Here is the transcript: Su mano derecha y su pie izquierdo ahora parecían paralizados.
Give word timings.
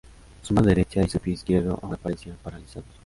Su 0.41 0.55
mano 0.55 0.67
derecha 0.69 1.03
y 1.03 1.07
su 1.07 1.19
pie 1.19 1.33
izquierdo 1.35 1.77
ahora 1.79 1.95
parecían 1.95 2.35
paralizados. 2.41 2.89